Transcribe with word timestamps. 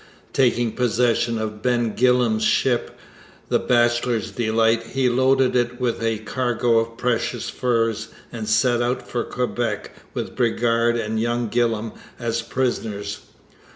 Taking 0.33 0.71
possession 0.71 1.37
of 1.37 1.61
Ben 1.61 1.93
Gillam's 1.95 2.43
ship, 2.43 2.97
the 3.49 3.59
Bachelor's 3.59 4.31
Delight, 4.31 4.81
he 4.81 5.07
loaded 5.09 5.55
it 5.55 5.79
with 5.79 6.01
a 6.01 6.17
cargo 6.17 6.79
of 6.79 6.97
precious 6.97 7.51
furs, 7.51 8.07
and 8.31 8.49
set 8.49 8.81
out 8.81 9.07
for 9.07 9.23
Quebec 9.23 9.91
with 10.15 10.35
Bridgar 10.35 10.89
and 10.99 11.19
young 11.19 11.49
Gillam 11.49 11.91
as 12.17 12.41
prisoners. 12.41 13.19